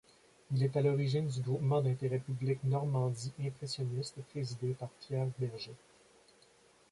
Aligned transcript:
Il 0.51 0.63
est 0.63 0.75
à 0.75 0.81
l'origine 0.81 1.27
du 1.27 1.41
Groupement 1.41 1.79
d'intérêt 1.79 2.17
public 2.17 2.63
Normandie 2.63 3.33
impressionniste 3.39 4.19
présidé 4.31 4.73
par 4.73 4.89
Pierre 4.99 5.27
Bergé. 5.37 5.73